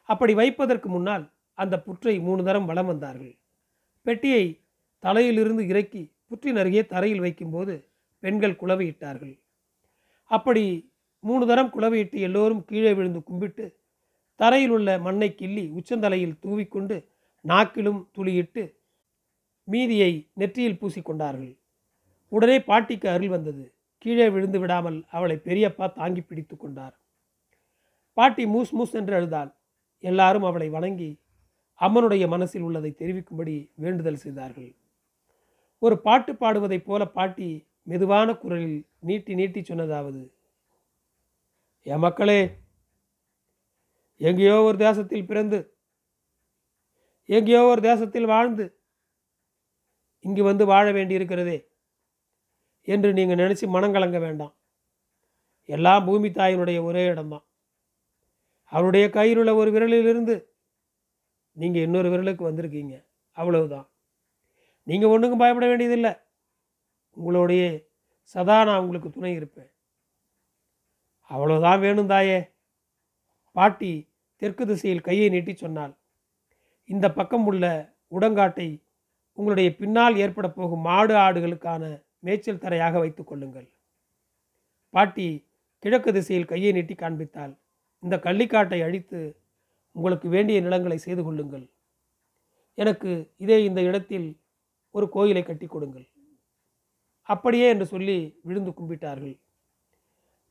அப்படி 0.02 0.34
வைப்பதற்கு 0.34 0.88
முன்னால் 0.88 1.32
அந்த 1.54 1.80
புற்றை 1.80 2.20
மூணு 2.20 2.44
தரம் 2.44 2.64
வலம் 2.64 2.86
வந்தார்கள். 2.86 3.38
பெட்டியை 4.02 4.60
தலையிலிருந்து 4.98 5.66
இறக்கி 5.66 6.16
புற்றின் 6.30 6.56
அருகே 6.56 6.82
தரையில் 6.86 7.20
வைக்கும்போது 7.20 7.74
பெண்கள் 8.22 8.60
குளவையிட்டார்கள். 8.60 9.34
அப்படி 10.30 10.92
மூணு 11.24 11.44
தரம் 11.46 11.72
குளவையிட்டு 11.74 12.18
எல்லோரும் 12.26 12.64
கீழே 12.64 12.92
விழுந்து 12.94 13.22
கும்பிட்டு 13.22 13.66
தரையில் 14.40 14.70
உள்ள 14.70 14.88
மண்ணை 14.98 15.34
கிள்ளி 15.34 15.64
உச்சந்தலையில் 15.78 16.38
தூவிக்கொண்டு 16.44 16.96
நாக்கிலும் 17.44 18.00
துளியிட்டு 18.16 18.62
மீதியை 19.64 20.12
நெற்றியில் 20.32 20.78
பூசிக்கொண்டார்கள். 20.80 21.54
உடனே 22.32 22.58
பாட்டிக்கு 22.60 23.08
அருள் 23.08 23.28
வந்தது. 23.28 23.64
கீழே 23.98 24.26
விழுந்து 24.28 24.58
விடாமல் 24.58 24.98
அவளை 25.10 25.36
பெரியப்பா 25.44 25.86
தாங்கி 25.92 26.20
பிடித்து 26.20 26.56
கொண்டார். 26.56 26.94
பாட்டி 28.16 28.44
மூஸ் 28.44 28.72
மூஸ் 28.78 28.94
என்று 29.00 29.14
அழுதாள். 29.14 29.50
எல்லாரும் 30.04 30.42
அவளை 30.42 30.68
வணங்கி 30.68 31.10
அம்மனுடைய 31.80 32.24
மனசில் 32.28 32.62
உள்ளதை 32.62 32.90
தெரிவிக்கும்படி 32.98 33.54
வேண்டுதல் 33.74 34.22
செய்தார்கள். 34.24 34.70
ஒரு 35.78 36.00
பாட்டு 36.00 36.32
பாடுவதைப் 36.32 36.84
போல 36.84 37.04
பாட்டி 37.08 37.48
மெதுவான 37.82 38.34
குரலில் 38.34 38.86
நீட்டி 38.98 39.34
நீட்டி 39.34 39.60
சொன்னதாவது 39.60 40.22
என் 41.86 41.98
மக்களே 41.98 42.40
எங்கேயோ 44.20 44.62
ஒரு 44.62 44.78
தேசத்தில் 44.78 45.26
பிறந்து 45.26 45.58
எங்கேயோ 47.28 47.62
ஒரு 47.62 47.80
தேசத்தில் 47.80 48.26
வாழ்ந்து 48.26 48.64
இங்கு 50.24 50.42
வந்து 50.42 50.64
வாழ 50.66 50.92
வேண்டியிருக்கிறதே 50.92 51.58
என்று 52.88 53.12
நீங்கள் 53.12 53.36
நினச்சி 53.36 53.66
மனங்கலங்க 53.66 54.18
வேண்டாம். 54.20 54.54
எல்லாம் 55.68 56.04
பூமி 56.04 56.28
தாயினுடைய 56.28 56.82
ஒரே 56.82 57.06
இடம்தான். 57.06 57.44
அவருடைய 58.72 59.10
கையில் 59.10 59.38
உள்ள 59.38 59.54
ஒரு 59.54 59.70
விரலிலிருந்து 59.70 60.34
நீங்கள் 61.56 61.82
இன்னொரு 61.82 62.08
விரலுக்கு 62.08 62.42
வந்திருக்கீங்க. 62.50 62.94
அவ்வளவுதான். 63.36 63.86
நீங்கள் 64.88 65.12
ஒன்றுக்கும் 65.14 65.42
பயப்பட 65.42 65.66
வேண்டியதில்லை. 65.70 66.12
உங்களுடைய 67.16 67.62
சதா 68.34 68.56
நான் 68.68 68.82
உங்களுக்கு 68.82 69.10
துணை 69.10 69.32
இருப்பேன். 69.38 69.70
அவ்வளோதான் 71.30 71.80
வேணும் 71.84 72.10
தாயே. 72.12 72.38
பாட்டி 73.56 73.92
தெற்கு 74.42 74.64
திசையில் 74.66 75.06
கையை 75.08 75.28
நீட்டி 75.34 75.52
சொன்னாள். 75.54 75.94
இந்த 76.88 77.06
பக்கம் 77.18 77.46
உள்ள 77.50 77.64
உடங்காட்டை 78.16 78.68
உங்களுடைய 79.38 79.68
பின்னால் 79.80 80.18
ஏற்பட 80.24 80.46
போகும் 80.50 80.86
மாடு 80.88 81.14
ஆடுகளுக்கான 81.24 81.82
மேய்ச்சல் 82.26 82.62
தரையாக 82.64 82.94
வைத்துக் 83.02 83.28
கொள்ளுங்கள். 83.30 83.68
பாட்டி 84.94 85.28
கிழக்கு 85.82 86.10
திசையில் 86.12 86.50
கையை 86.52 86.70
நீட்டி 86.72 86.94
காண்பித்தால் 86.94 87.52
இந்த 88.02 88.16
கள்ளிக்காட்டை 88.26 88.80
அழித்து 88.86 89.20
உங்களுக்கு 89.96 90.28
வேண்டிய 90.28 90.58
நிலங்களை 90.60 90.98
செய்து 91.06 91.22
கொள்ளுங்கள். 91.24 91.66
எனக்கு 92.78 93.10
இதே 93.44 93.58
இந்த 93.64 93.80
இடத்தில் 93.88 94.28
ஒரு 94.98 95.06
கோயிலை 95.14 95.42
கட்டி 95.44 95.66
கொடுங்கள். 95.66 96.06
அப்படியே 97.28 97.66
என்று 97.72 97.86
சொல்லி 97.92 98.16
விழுந்து 98.48 98.70
கும்பிட்டார்கள். 98.78 99.36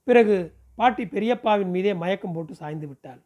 பிறகு 0.07 0.35
பாட்டி 0.77 1.03
பெரியப்பாவின் 1.13 1.71
மீதே 1.75 1.93
மயக்கம் 2.01 2.35
போட்டு 2.35 2.53
சாய்ந்து 2.59 2.87
விட்டாள். 2.89 3.21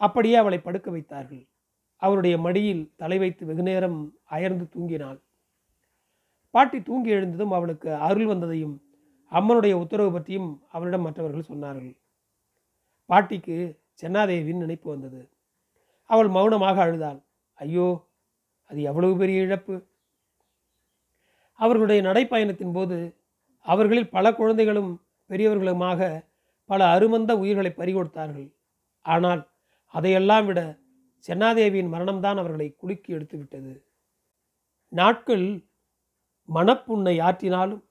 அப்படியே 0.00 0.36
அவளை 0.42 0.58
படுக்க 0.62 0.88
வைத்தார்கள். 0.94 1.42
அவருடைய 2.02 2.36
மடியில் 2.46 2.82
தலை 3.02 3.18
வைத்து 3.22 3.42
வெகுநேரம் 3.50 3.98
அயர்ந்து 4.36 4.64
தூங்கினாள். 4.74 5.18
பாட்டி 6.54 6.78
தூங்கி 6.88 7.10
எழுந்ததும் 7.16 7.54
அவளுக்கு 7.56 7.90
அருள் 8.06 8.28
வந்ததையும் 8.32 8.74
அம்மனுடைய 9.32 9.74
உத்தரவு 9.82 10.10
பற்றியும் 10.16 10.50
அவளிடம் 10.74 11.04
மற்றவர்கள் 11.06 11.48
சொன்னார்கள். 11.50 11.94
பாட்டிக்கு 13.10 13.56
சென்னாதேவின் 14.02 14.62
நினைப்பு 14.64 14.86
வந்தது. 14.92 15.20
அவள் 16.10 16.30
மௌனமாக 16.36 16.76
அழுதாள். 16.86 17.20
ஐயோ 17.58 17.86
அது 18.70 18.80
எவ்வளவு 18.90 19.14
பெரிய 19.22 19.46
இழப்பு! 19.46 19.74
அவர்களுடைய 21.54 22.02
நடைப்பயணத்தின் 22.02 22.72
போது 22.72 23.16
அவர்களில் 23.60 24.08
பல 24.08 24.34
குழந்தைகளும் 24.34 25.02
பெரியவர்களுமாக 25.26 26.30
பல 26.64 26.84
அருமந்த 26.84 27.32
உயிர்களை 27.38 27.72
பறிகொடுத்தார்கள். 27.76 28.48
ஆனால் 29.00 29.42
அதையெல்லாம் 29.86 30.46
விட 30.46 30.60
சென்னாதேவியின் 31.28 31.92
மரணம்தான் 31.92 32.36
அவர்களை 32.36 32.76
குலுக்கி 32.76 33.14
எடுத்துவிட்டது 33.14 33.84
நாட்கள் 34.88 35.68
மனப்புண்ணை 36.54 37.14
ஆற்றினாலும் 37.20 37.82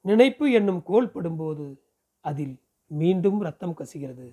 நினைப்பு 0.00 0.50
என்னும் 0.50 0.82
கோல் 0.82 1.12
படும்போது 1.14 1.66
அதில் 2.20 2.54
மீண்டும் 2.86 3.40
ரத்தம் 3.40 3.74
கசிகிறது. 3.74 4.28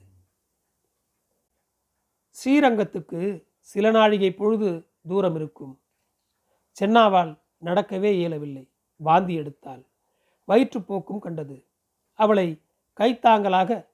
ஸ்ரீரங்கத்துக்கு 2.36 3.48
சில 3.60 3.92
நாழிகை 3.92 4.32
பொழுது 4.34 4.70
தூரம் 5.08 5.36
இருக்கும். 5.36 5.74
சென்னாவால் 6.78 7.34
நடக்கவே 7.66 8.12
இயலவில்லை. 8.12 8.70
வாந்தி 9.00 9.40
எடுத்தாள். 9.40 9.84
வயிற்றுப்போக்கும் 10.48 11.20
கண்டது. 11.20 11.58
அவளை 12.20 12.48
கைத்தாங்கலாக 13.00 13.86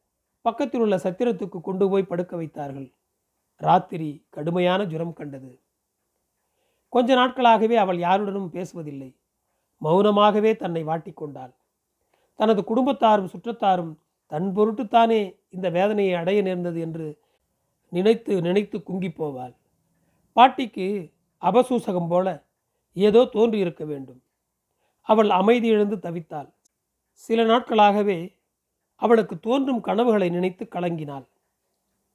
பக்கத்தில் 0.42 0.82
உள்ள 0.82 0.96
சத்திரத்துக்கு 0.98 1.62
கொண்டு 1.62 1.90
போய் 1.90 2.04
படுக்க 2.04 2.36
வைத்தார்கள். 2.36 2.90
ராத்திரி 3.56 4.26
கடுமையான 4.30 4.86
ஜுரம் 4.86 5.14
கண்டது. 5.14 5.60
கொஞ்ச 6.90 7.16
நாட்களாகவே 7.16 7.76
அவள் 7.76 7.98
யாருடனும் 7.98 8.52
பேசுவதில்லை. 8.54 9.16
மௌனமாகவே 9.82 10.56
தன்னை 10.56 10.86
வாட்டிக்கொண்டாள் 10.86 11.54
தனது 12.36 12.62
குடும்பத்தாரும் 12.62 13.32
சுற்றத்தாரும் 13.34 13.94
தன் 14.28 14.52
பொருட்டுத்தானே 14.56 15.20
இந்த 15.50 15.70
வேதனையை 15.70 16.14
அடைய 16.14 16.42
நேர்ந்தது 16.42 16.80
என்று 16.80 17.08
நினைத்து 17.90 18.42
நினைத்து 18.42 18.84
குங்கி 18.84 19.08
போவாள். 19.08 19.56
பாட்டிக்கு 20.34 21.12
அபசூசகம் 21.42 22.08
போல 22.08 22.28
ஏதோ 22.94 23.30
தோன்றியிருக்க 23.32 23.86
வேண்டும். 23.86 24.24
அவள் 25.02 25.30
அமைதி 25.30 25.68
இழந்து 25.68 25.96
தவித்தாள். 25.96 26.54
சில 27.12 27.44
நாட்களாகவே 27.44 28.40
அவளுக்கு 28.96 29.40
தோன்றும் 29.40 29.82
கனவுகளை 29.82 30.30
நினைத்து 30.30 30.68
கலங்கினாள். 30.72 31.28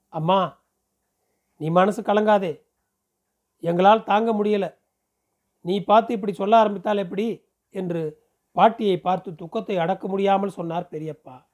அம்மா 0.09 0.65
நீ 1.57 1.71
மனசு 1.71 2.03
கலங்காதே. 2.03 2.61
எங்களால் 3.61 4.05
தாங்க 4.05 4.45
முடியல. 4.45 4.75
நீ 5.61 5.85
பார்த்து 5.85 6.15
இப்படி 6.15 6.33
சொல்ல 6.33 6.57
ஆரம்பித்தால் 6.57 6.99
எப்படி? 6.99 7.45
என்று 7.71 8.25
பாட்டியை 8.53 9.01
பார்த்து 9.01 9.35
துக்கத்தை 9.35 9.77
அடக்க 9.77 10.09
முடியாமல் 10.09 10.49
சொன்னார் 10.49 10.89
பெரியப்பா. 10.91 11.47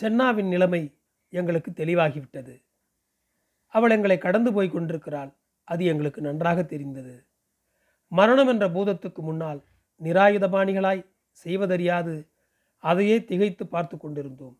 சென்னாவின் 0.00 0.48
நிலைமை 0.48 0.98
எங்களுக்கு 1.28 1.70
தெளிவாகிவிட்டது. 1.70 2.64
அவள் 3.66 3.90
எங்களை 3.90 4.18
கடந்து 4.18 4.52
போய் 4.52 4.70
கொண்டிருக்கிறாள். 4.70 5.36
அது 5.64 5.84
எங்களுக்கு 5.84 6.20
நன்றாக 6.20 6.62
தெரிந்தது. 6.62 7.27
மரணம் 8.12 8.48
என்ற 8.48 8.68
பூதத்துக்கு 8.68 9.20
முன்னால் 9.22 9.60
நிராயுதபாணிகளாய் 10.00 11.06
செய்வதறியாது 11.30 12.14
அதையே 12.84 13.24
திகைத்து 13.24 13.66
பார்த்து 13.66 13.96
கொண்டிருந்தோம். 13.96 14.56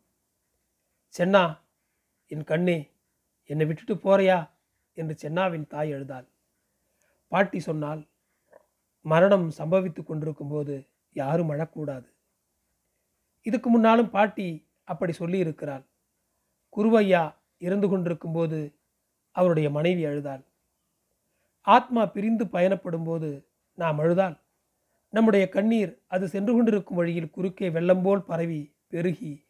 சென்னா 1.14 1.58
என் 2.26 2.44
கண்ணே 2.44 2.78
என்னை 3.50 3.66
விட்டுட்டு 3.66 3.94
போறையா? 3.94 4.38
என்று 4.92 5.14
சென்னாவின் 5.22 5.66
தாய் 5.66 5.90
எழுதாள். 5.90 6.26
பாட்டி 7.32 7.60
சொன்னால் 7.60 8.08
மரணம் 9.00 9.50
சம்பவித்து 9.58 10.02
கொண்டிருக்கும் 10.02 10.48
போது 10.48 10.74
யாரும் 11.12 11.50
அழக்கூடாது. 11.50 12.08
இதுக்கு 13.46 13.70
முன்னாலும் 13.70 14.10
பாட்டி 14.10 14.48
அப்படி 14.84 15.12
சொல்லி 15.12 15.38
இருக்கிறாள். 15.38 15.84
குருவையா 16.76 17.34
இறந்து 17.58 17.88
கொண்டிருக்கும் 17.88 18.32
போது 18.32 18.58
அவருடைய 19.30 19.70
மனைவி 19.70 20.04
அழுதாள் 20.04 20.42
ஆத்மா 21.60 22.06
பிரிந்து 22.06 22.46
பயணப்படும் 22.46 23.04
போது 23.04 23.48
நாம் 23.74 23.98
அழுதால் 23.98 24.40
நம்முடைய 25.10 25.48
கண்ணீர் 25.48 26.02
அது 26.06 26.28
சென்று 26.28 26.52
கொண்டிருக்கும் 26.52 26.96
வழியில் 26.96 27.30
குறுக்கே 27.30 27.70
வெள்ளம் 27.70 28.02
போல் 28.02 28.24
பரவி 28.24 28.76
பெருகி 28.86 29.46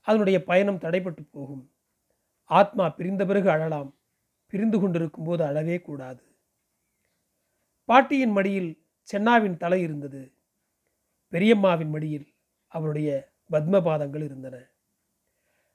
அதனுடைய 0.00 0.44
பயணம் 0.44 0.78
தடைப்பட்டு 0.78 1.28
போகும். 1.30 1.72
ஆத்மா 2.44 2.88
பிரிந்த 2.88 3.26
பிறகு 3.26 3.50
அழலாம். 3.50 3.94
பிரிந்து 4.46 4.80
கொண்டிருக்கும் 4.80 5.24
போது 5.24 5.44
அழவே 5.44 5.82
கூடாது. 5.82 6.22
பாட்டியின் 7.84 8.30
மடியில் 8.30 8.86
சென்னாவின் 9.12 9.56
தலை 9.56 9.82
இருந்தது. 9.82 10.32
பெரியம்மாவின் 11.30 11.88
மடியில் 11.88 12.34
அவருடைய 12.66 13.32
பத்மபாதங்கள் 13.50 14.24
இருந்தன. 14.24 14.66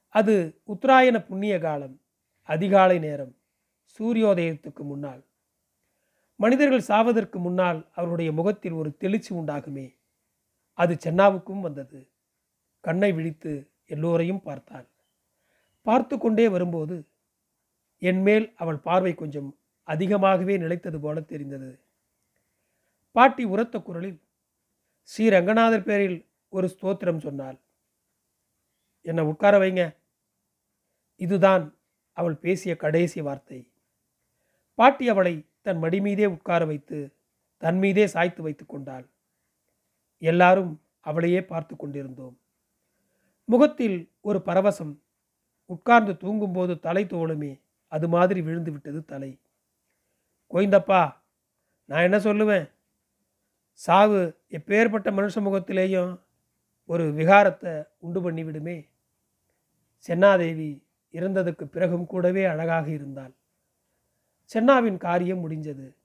அது 0.08 0.60
உத்தராயண 0.66 1.24
புண்ணிய 1.24 1.58
காலம் 1.58 2.00
அதிகாலை 2.42 2.98
நேரம் 2.98 3.36
சூரியோதயத்துக்கு 3.98 4.80
முன்னால். 4.80 5.24
மனிதர்கள் 6.42 6.88
சாவதற்கு 6.88 7.38
முன்னால் 7.38 7.80
அவருடைய 7.94 8.32
முகத்தில் 8.32 8.72
ஒரு 8.72 8.90
தெளிச்சி 9.00 9.30
உண்டாகுமே. 9.30 9.86
அது 10.78 10.92
சென்னாவுக்கும் 10.94 11.60
வந்தது. 11.60 12.00
கண்ணை 12.84 13.10
விழித்து 13.12 13.52
எல்லோரையும் 13.86 14.42
பார்த்தாள். 14.42 14.86
பார்த்து 15.86 16.14
கொண்டே 16.18 16.46
வரும்போது 16.48 16.96
என்மேல் 18.02 18.46
அவள் 18.56 18.78
பார்வை 18.78 19.12
கொஞ்சம் 19.14 19.50
அதிகமாகவே 19.88 20.54
நிலைத்தது 20.56 20.98
போல 21.00 21.20
தெரிந்தது. 21.20 21.70
பாட்டி 23.16 23.44
உரத்த 23.44 23.76
குரலில் 23.78 24.18
ஸ்ரீ 25.08 25.24
ரங்கநாதர் 25.28 25.82
பேரில் 25.82 26.18
ஒரு 26.48 26.66
ஸ்தோத்திரம் 26.74 27.24
சொன்னாள். 27.26 27.58
என்னை 29.04 29.22
உட்கார 29.24 29.54
வைங்க. 29.58 29.82
இதுதான் 31.20 31.64
அவள் 32.16 32.36
பேசிய 32.44 32.72
கடைசி 32.76 33.20
வார்த்தை. 33.20 33.60
பாட்டி 34.78 35.06
அவளை 35.08 35.34
தன் 35.62 35.78
மடி 35.78 36.00
மீதே 36.00 36.26
உட்கார 36.26 36.64
வைத்து 36.64 37.16
தன் 37.58 37.78
மீதே 37.78 38.06
சாய்த்து 38.06 38.42
வைத்து 38.42 38.66
கொண்டாள். 38.66 39.06
எல்லாரும் 40.18 40.82
அவளையே 41.00 41.44
பார்த்து 41.44 41.76
கொண்டிருந்தோம். 41.76 42.38
முகத்தில் 43.44 44.10
ஒரு 44.20 44.42
பரவசம் 44.46 44.98
உட்கார்ந்து 45.66 46.16
தூங்கும்போது 46.16 46.78
தலை 46.78 47.04
தோளுமே 47.04 47.60
அது 47.88 48.08
மாதிரி 48.08 48.40
விழுந்து 48.42 48.70
விட்டது 48.70 49.04
தலை. 49.04 49.40
கோய்ந்தப்பா 50.50 51.16
நான் 51.84 52.02
என்ன 52.02 52.18
சொல்லுவேன்? 52.18 52.70
சாவு 53.72 54.36
எப்பேற்பட்ட 54.50 55.08
மனுஷ 55.10 55.34
முகத்திலேயும் 55.36 56.20
ஒரு 56.84 57.04
விகாரத்தை 57.12 57.86
உண்டு 57.98 58.30
பண்ணிவிடுமே. 58.30 58.88
சென்னாதேவி 60.06 60.70
இறந்ததுக்கு 61.12 61.64
பிறகும் 61.64 62.06
கூடவே 62.06 62.44
அழகாக 62.44 62.90
இருந்தாள். 62.90 63.32
சென்னாவின் 64.54 64.96
காரியம் 64.96 65.50
முடிஞ்சது. 65.50 65.96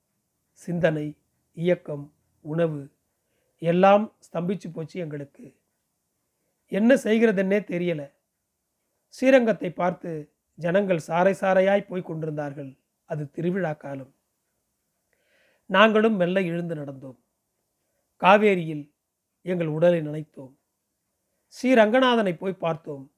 சிந்தனை 0.51 1.17
இயக்கம் 1.53 2.13
உணவு 2.41 2.91
எல்லாம் 3.57 4.15
ஸ்தம்பிச்சு 4.31 4.73
போச்சு 4.73 4.99
எங்களுக்கு. 4.99 5.59
என்ன 6.67 6.95
செய்கிறதுன்னே 6.95 7.59
தெரியலை. 7.59 8.13
ஸ்ரீரங்கத்தை 9.07 9.69
பார்த்து 9.69 10.33
ஜனங்கள் 10.55 10.99
சாறை 11.07 11.33
சாறையாய் 11.41 11.87
போய் 11.87 12.01
கொண்டிருந்தார்கள். 12.01 12.77
அது 13.05 13.31
திருவிழா 13.31 13.73
காலம். 13.73 14.15
நாங்களும் 15.65 16.15
மெல்ல 16.15 16.41
எழுந்து 16.41 16.75
நடந்தோம். 16.75 17.17
காவேரியில் 18.21 18.93
எங்கள் 19.41 19.67
உடலை 19.67 20.01
நினைத்தோம். 20.01 20.57
ஸ்ரீரங்கநாதனை 21.47 22.37
போய் 22.37 22.53
பார்த்தோம். 22.53 23.11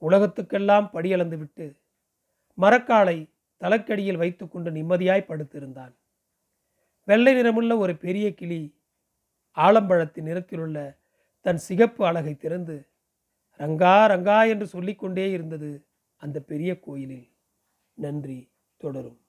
உலகத்துக்கெல்லாம் 0.00 0.90
படியளந்து 0.92 1.38
விட்டு 1.38 1.76
மரக்காலை 2.58 3.29
தலைக்கடியில் 3.60 4.16
வைத்துக்கொண்டு 4.16 4.70
நிம்மதியாய் 4.70 5.28
படுத்திருந்தான். 5.28 5.94
வெள்ளை 7.04 7.34
நிறமுள்ள 7.34 7.76
ஒரு 7.76 7.96
பெரிய 7.96 8.34
கிளி 8.34 8.60
ஆலம்பழத்தின் 9.56 10.26
நிறத்திலுள்ள 10.28 10.98
தன் 11.40 11.56
சிகப்பு 11.56 12.06
அழகை 12.06 12.36
திறந்து 12.36 12.88
ரங்கா 13.58 13.96
ரங்கா 14.12 14.48
என்று 14.48 14.66
சொல்லிக்கொண்டே 14.66 15.30
இருந்தது 15.30 15.86
அந்த 16.16 16.40
பெரிய 16.40 16.80
கோயிலில். 16.80 17.28
நன்றி 17.94 18.52
தொடரும். 18.76 19.20